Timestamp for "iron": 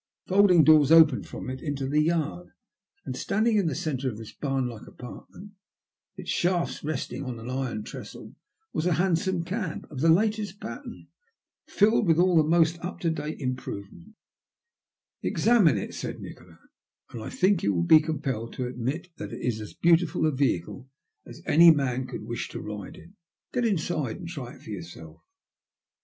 7.51-7.83